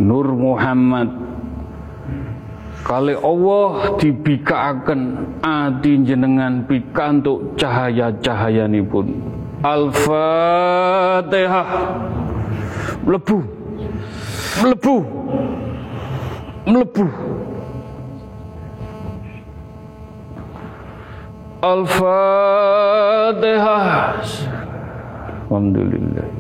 [0.04, 1.08] Nur Muhammad.
[2.84, 5.02] Kali Allah dibikaaken
[5.40, 9.16] ati jenengan pikantuk cahaya-cahayanipun.
[9.64, 11.16] Al-Fatihah.
[13.08, 13.48] Mlebu.
[14.60, 15.08] Mlebu.
[16.68, 17.08] Mlebu.
[21.64, 22.92] Al-Fatihah.
[25.48, 26.37] Alhamdulillah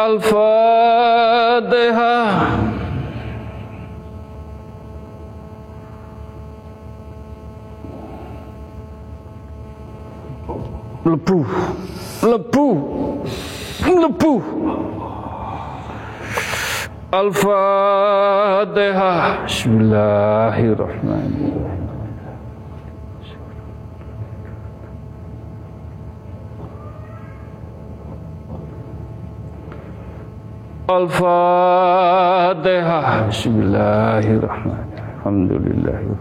[0.00, 1.84] الفاتحة.
[11.06, 11.44] لبو.
[12.24, 12.78] لبو.
[13.86, 14.40] لبو.
[17.14, 18.64] الفاتحة.
[19.44, 21.73] بسم الله الرحمن الرحيم.
[30.84, 32.52] Al-Fatihah.
[33.32, 36.12] Bismillahirrahmanirrahim.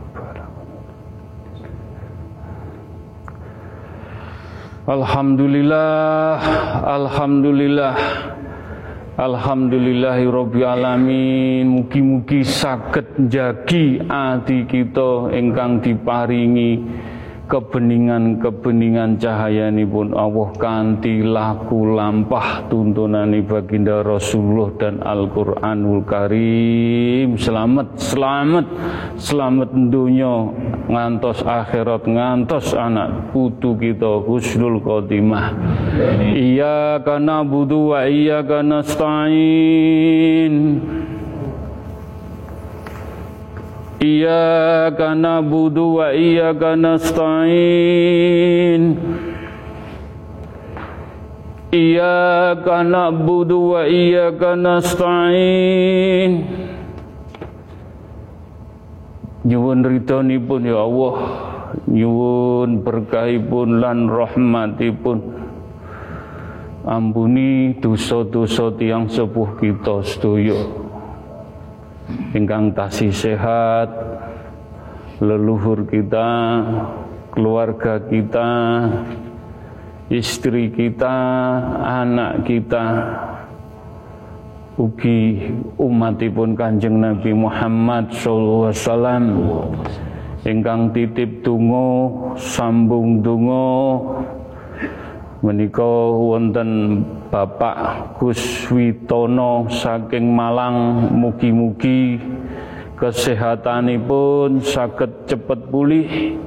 [4.87, 6.39] Alhamdulillah.
[6.79, 7.91] Alhamdulillah.
[9.19, 10.15] Alhamdulillah.
[10.31, 11.67] Rabbil alamin.
[11.67, 16.79] Mugi-mugi saged jagi ati kita ingkang diparingi
[17.53, 19.21] kebeningan-kebeningan
[19.85, 27.37] pun Allah kanti laku lampah tuntunani baginda Rasulullah dan Al-Qur'anul Karim.
[27.37, 28.65] Selamat selamat
[29.21, 30.49] selamat dunia.
[30.89, 35.53] Ngantos akhirat ngantos anak putu kita husnul khotimah.
[37.05, 38.01] Kana budu wa
[38.41, 41.22] kana stain Iyyaka na'budu
[45.95, 47.23] wa iyyaka nasta'in.
[51.71, 56.31] Iyyaka na'budu wa iyyaka nasta'in.
[59.47, 61.15] Nyuwun ridhonipun ya Allah.
[61.87, 65.19] Nyuwun berkahipun lan rahmatipun.
[66.83, 70.82] Ampuni dosa-dosa tiang sepuh kita sedaya
[72.33, 73.89] ingkang tasih sehat
[75.21, 76.29] leluhur kita
[77.33, 78.49] keluarga kita
[80.13, 81.15] istri kita
[81.81, 82.85] anak kita
[84.77, 89.25] ugi umatipun Kanjeng Nabi Muhammad sallallahu alaihi wasallam.
[90.43, 94.03] Ingkang titip tungo sambung tungo
[95.39, 95.87] menika
[96.19, 96.99] wonten
[97.33, 102.21] Bapak Gus Witono saking Malang mugi-mugi
[102.93, 106.37] kesehatanipun saged cepet pulih.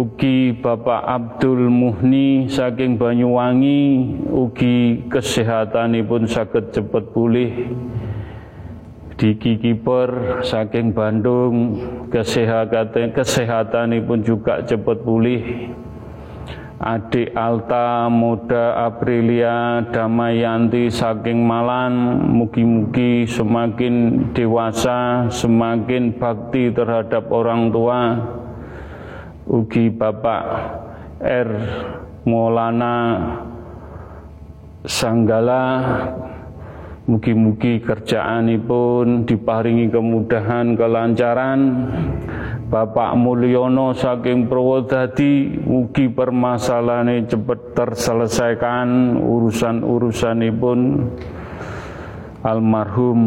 [0.00, 7.76] Ugi Bapak Abdul Muhni saking Banyuwangi ugi kesehatanipun saged cepet pulih.
[9.20, 11.76] Diki Kiper saking Bandung
[12.08, 15.68] kesehatan kesehatanipun juga cepat pulih
[16.80, 28.00] adik Alta Muda Aprilia Damayanti saking Malang mugi-mugi semakin dewasa semakin bakti terhadap orang tua.
[29.44, 30.42] Ugi Bapak
[31.20, 31.50] R.
[32.24, 32.96] Maulana
[34.88, 35.64] Sanggala
[37.10, 41.60] Mugi-mugi kerjaanipun diparingi kemudahan kelancaran.
[42.70, 50.78] Bapak Mulyono saking Purwodadi mugi permasalahan cepat terselesaikan urusan-urusanipun.
[52.46, 53.20] Almarhum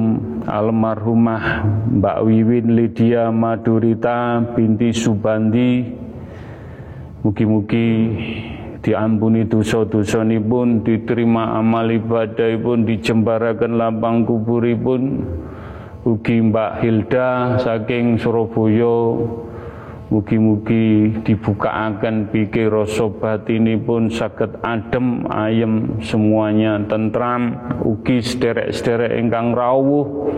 [0.47, 1.67] almarhumah
[1.99, 5.91] Mbak Wiwin Lydia Madurita binti Subandi.
[7.19, 7.87] Mugi-mugi
[8.83, 9.87] diampuni dosa
[10.43, 15.23] pun diterima amal ibadahipun dijembaraken lapang kuburipun.
[16.03, 19.15] Ugi Mbak Hilda saking Surabaya
[20.13, 23.09] Mugi-mugi dibukaaken pikir rasa
[23.81, 27.57] pun saged adem ayem semuanya tentram.
[27.81, 30.29] Ugi sederek-sederek ingkang rawuh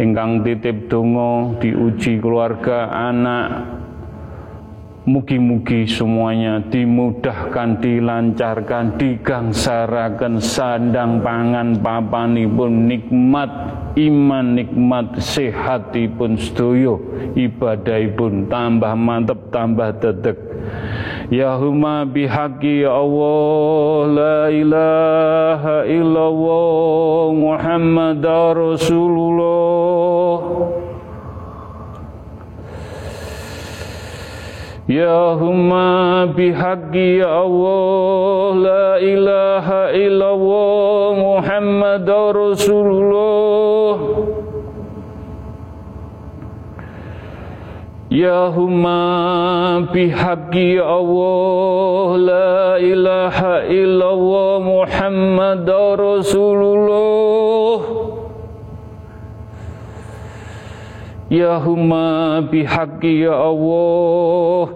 [0.00, 3.83] ingkang titip donga diuji keluarga anak
[5.04, 13.52] Mugi-mugi semuanya dimudahkan, dilancarkan, digangsarakan sandang pangan papanipun nikmat
[14.00, 17.04] iman nikmat sehatipun sedoyo
[17.36, 20.40] ibadahipun tambah mantep tambah dedek
[21.28, 28.24] Ya huma bihaqi Allah la ilaha illallah Muhammad
[28.56, 30.34] Rasulullah
[34.84, 43.96] Ya huma bihaqi ya Allah La ilaha illallah Muhammad Rasulullah
[48.12, 55.64] Ya huma bihaqi ya Allah La ilaha illallah Muhammad
[55.96, 57.33] Rasulullah
[61.32, 64.68] Ya huma bihaqqi ya Allah.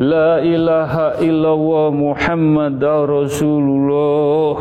[0.00, 4.56] La ilaha illallah Muhammad Rasulullah.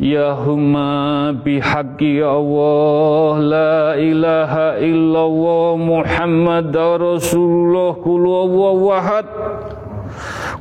[0.00, 3.32] Ya huma bihaqqi ya Allah.
[3.44, 8.00] La ilaha illallah Muhammad Rasulullah.
[8.00, 9.28] Kul wawahad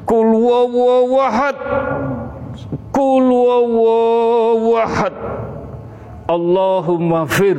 [0.04, 1.58] Kul wawahad
[2.92, 5.16] Kul wawahad
[6.30, 7.58] Allahumma fir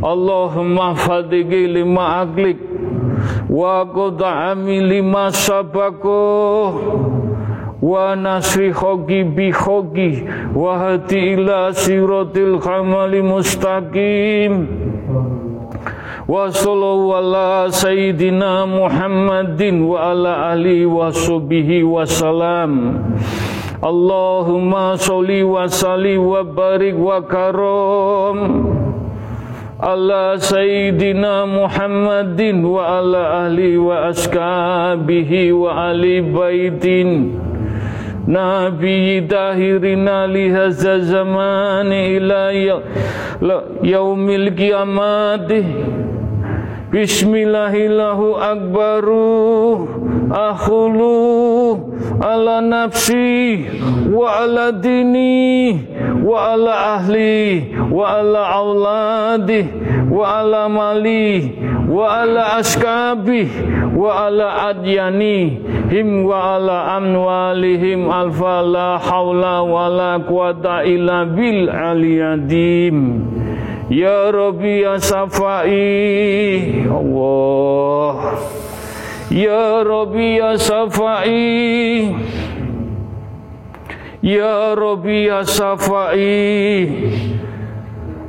[0.00, 2.56] Allahumma fadigi lima aklik
[3.52, 6.72] wa qad'ami lima sabako
[7.84, 10.24] wa nasri khogi bi khogi
[10.56, 14.72] wa hati ila siratil khamali mustaqim
[16.24, 22.72] wa sallallahu ala sayyidina Muhammadin wa ala alihi wa sahbihi wa salam.
[23.84, 28.36] Allahumma sholli wa salli wa barik wa karom
[29.82, 37.40] ala sayyidina Muhammadin wa ala ahli wa askabihi wa ali baitin
[38.28, 41.00] Nabi tahirina li hadza
[46.90, 49.86] Bismillahillahu akbaru
[50.26, 51.14] akhulu
[52.18, 53.62] ala nafsi
[54.10, 55.70] wa ala dini
[56.18, 59.70] wa ala ahli wa ala auladi
[60.10, 61.54] wa ala mali
[61.86, 63.46] wa ala askabi
[63.94, 65.62] wa ala adyani
[65.94, 72.98] him wa ala amwalihim alfa la hawla wa la quwata illa bil aliyadim
[73.90, 75.74] Ya Rabbi ya Safai
[76.86, 78.38] Allah.
[79.34, 82.14] Ya Rabbi ya Safai.
[84.22, 86.38] Ya Rabbi ya Safai.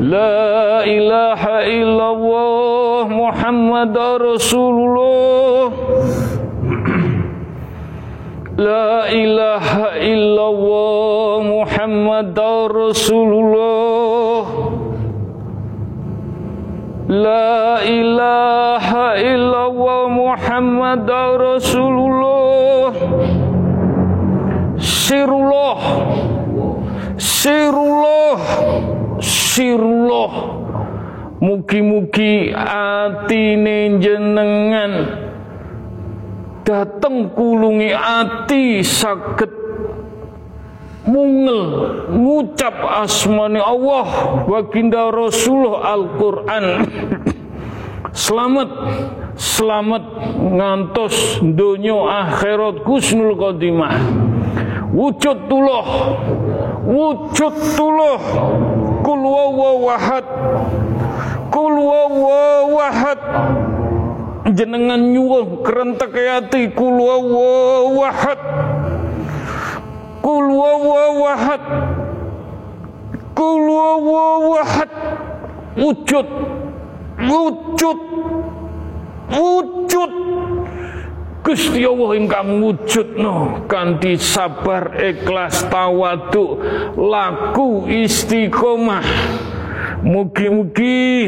[0.00, 5.68] La ilaha illallah Muhammad Rasulullah
[8.58, 12.34] La ilaha illallah Muhammad
[12.74, 14.42] Rasulullah.
[17.06, 21.06] La ilaha illallah Muhammad
[21.38, 22.90] Rasulullah.
[24.74, 25.78] Sirullah.
[27.14, 28.38] Sirullah.
[29.22, 30.32] Sirullah.
[31.38, 35.27] Mugi-mugi atine jenengan
[36.68, 39.48] dateng kulungi ati saged
[41.08, 41.64] mungel
[42.12, 42.76] ngucap
[43.08, 44.04] asmani Allah
[44.44, 46.66] baginda Rasulullah Al-Qur'an.
[48.28, 48.68] Selamat
[49.38, 50.04] selamat
[50.36, 51.96] ngantos donya
[52.28, 53.96] akhirat kusnul khotimah.
[54.92, 55.86] Wujud tullah
[56.84, 58.20] wujud tullah
[59.04, 60.26] kul wawahad
[61.48, 61.74] kul
[64.54, 68.40] jenengan nyuwun kerentek ati kul wawahad
[70.24, 71.64] kul wawahad
[73.36, 74.92] kul wawahad
[75.78, 76.26] wujud.
[77.18, 78.00] Wujud.
[79.30, 80.12] Wujud.
[81.38, 86.60] Gusti Allah ingkang wujudno kanthi sabar ikhlas tawadhu
[86.98, 89.06] laku istiqomah.
[89.98, 91.18] Mugi-mugi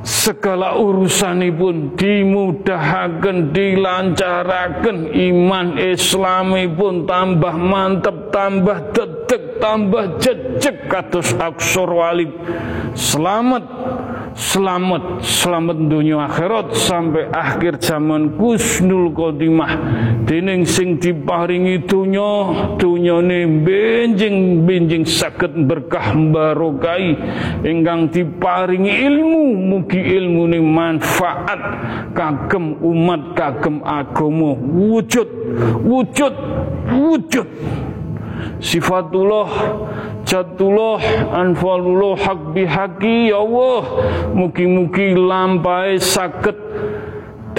[0.00, 12.32] segala urusanipun dimudahaken dilancaraken iman islamipun tambah mantep tambah dedek tambah jejeg kados aksor walid.
[12.96, 13.64] Selamat
[14.36, 19.72] selamat selamat dunia akhirat sampai akhir zaman kusnul khotimah
[20.26, 22.30] dening sing diparingi dunya
[22.78, 27.16] dunyane benjing benjing saged berkah barokai
[27.66, 31.60] ingkang diparingi ilmu mugi ini manfaat.
[32.14, 34.54] Kagem umat kagem agama.
[34.58, 35.28] Wujud
[35.84, 36.34] wujud
[36.90, 37.46] wujud
[38.62, 39.48] sifatullah
[40.24, 41.00] jatullah
[41.34, 43.82] anfalullah hak bihaki ya Allah.
[44.30, 46.69] Mugi-mugi lampai sakit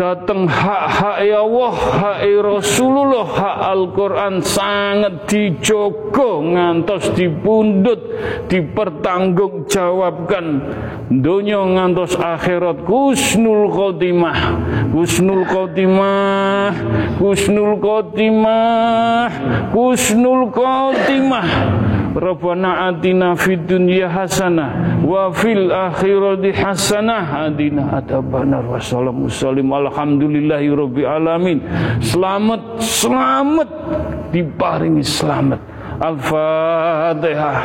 [0.01, 8.01] datang hak-hak ya Allah hak Rasulullah hak Al-Quran sangat dijogo ngantos dipundut
[8.49, 10.45] dipertanggungjawabkan.
[11.13, 14.39] Dunia ngantos akhirat kusnul khotimah
[14.89, 16.73] kusnul khotimah
[17.21, 19.29] kusnul khotimah
[19.69, 21.49] kusnul khotimah
[22.11, 30.75] Rabbana atina fid dunya hasanah wa fil akhirati hasanah adina adzabannar wa sallamu sallim alhamdulillahi
[30.75, 31.63] rabbil alamin
[32.03, 33.69] selamat selamat
[34.35, 35.59] diparingi selamat.
[36.01, 37.59] Al-Fatihah.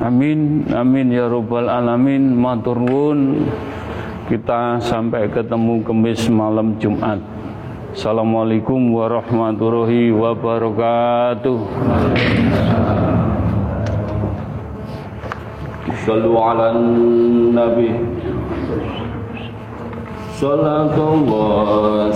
[0.00, 2.32] Amin, amin ya robbal alamin.
[2.32, 2.80] Matur
[4.30, 7.18] Kita sampai ketemu kemis malam Jumat.
[7.90, 11.58] Assalamualaikum warahmatullahi wabarakatuh.
[16.06, 16.78] Sallu ala
[17.50, 17.90] nabi
[20.38, 22.14] salamullah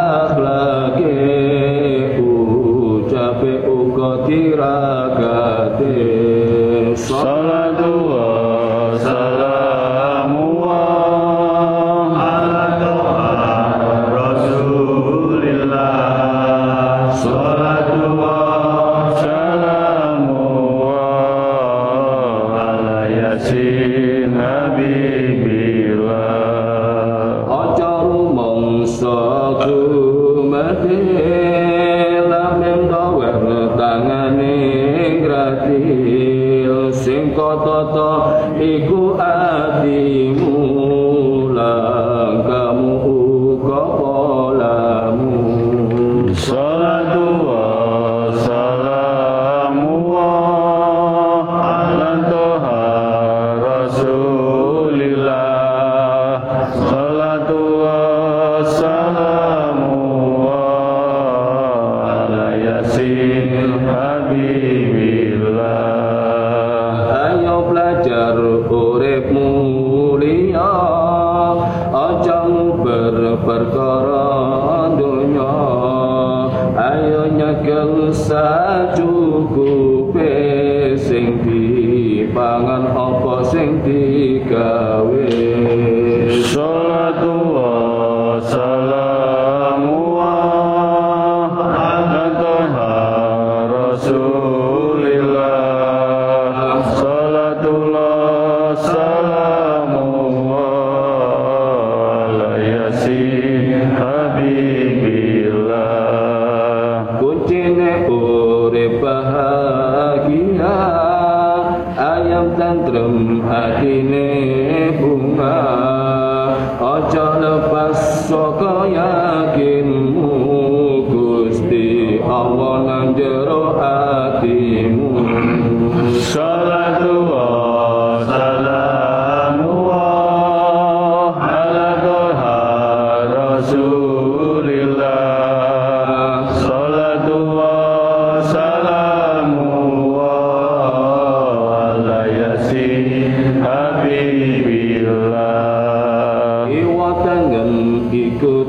[0.00, 1.14] akhlaki
[2.26, 6.09] ucape uga tirakatee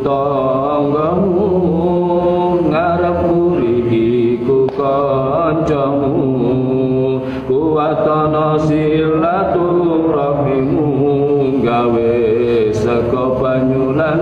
[0.05, 1.49] tanggamu
[2.69, 4.09] ngarep urigi
[4.45, 6.13] ku kancamu.
[7.47, 10.83] Kuwatana silaturahmimu
[11.65, 12.13] gawe
[12.71, 14.17] saka panyulan